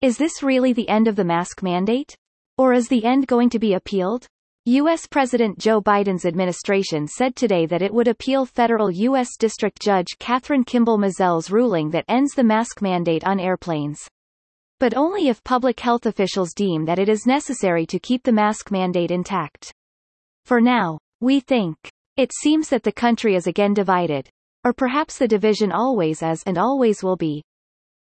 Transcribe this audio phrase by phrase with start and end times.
[0.00, 2.14] Is this really the end of the mask mandate?
[2.56, 4.28] Or is the end going to be appealed?
[4.64, 5.08] U.S.
[5.08, 9.36] President Joe Biden's administration said today that it would appeal federal U.S.
[9.36, 14.06] District Judge Kathryn Kimball Mizelle's ruling that ends the mask mandate on airplanes.
[14.78, 18.70] But only if public health officials deem that it is necessary to keep the mask
[18.70, 19.72] mandate intact.
[20.44, 21.76] For now, we think.
[22.16, 24.30] It seems that the country is again divided.
[24.62, 27.42] Or perhaps the division always is and always will be.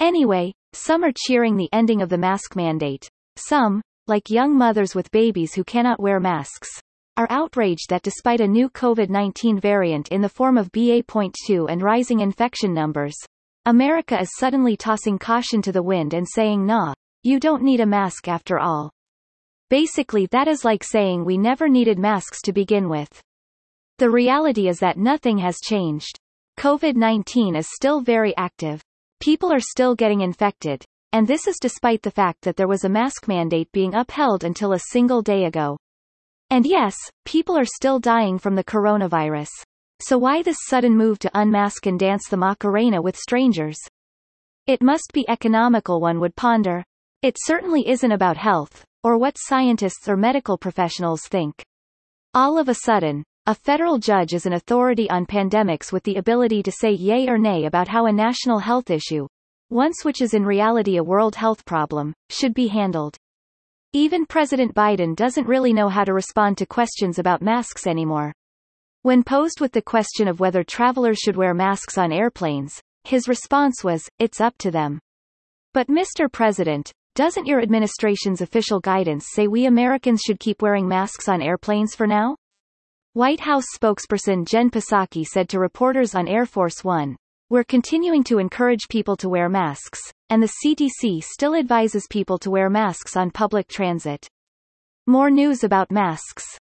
[0.00, 3.08] Anyway, some are cheering the ending of the mask mandate.
[3.36, 6.68] Some, like young mothers with babies who cannot wear masks,
[7.16, 12.20] are outraged that despite a new COVID-19 variant in the form of BA.2 and rising
[12.20, 13.14] infection numbers,
[13.66, 17.86] America is suddenly tossing caution to the wind and saying nah, you don't need a
[17.86, 18.90] mask after all.
[19.70, 23.22] Basically that is like saying we never needed masks to begin with.
[23.98, 26.18] The reality is that nothing has changed.
[26.58, 28.82] COVID-19 is still very active.
[29.20, 32.88] People are still getting infected, and this is despite the fact that there was a
[32.88, 35.78] mask mandate being upheld until a single day ago.
[36.50, 39.50] And yes, people are still dying from the coronavirus.
[40.00, 43.78] So why this sudden move to unmask and dance the Macarena with strangers?
[44.66, 46.84] It must be economical one would ponder.
[47.22, 51.64] It certainly isn't about health, or what scientists or medical professionals think.
[52.34, 56.62] All of a sudden, a federal judge is an authority on pandemics with the ability
[56.62, 59.28] to say yay or nay about how a national health issue,
[59.68, 63.18] once which is in reality a world health problem, should be handled.
[63.92, 68.32] Even President Biden doesn't really know how to respond to questions about masks anymore.
[69.02, 73.84] When posed with the question of whether travelers should wear masks on airplanes, his response
[73.84, 74.98] was, it's up to them.
[75.74, 76.32] But Mr.
[76.32, 81.94] President, doesn't your administration's official guidance say we Americans should keep wearing masks on airplanes
[81.94, 82.36] for now?
[83.14, 87.14] White House spokesperson Jen Psaki said to reporters on Air Force One,
[87.48, 92.50] we're continuing to encourage people to wear masks, and the CDC still advises people to
[92.50, 94.26] wear masks on public transit.
[95.06, 96.58] More news about masks.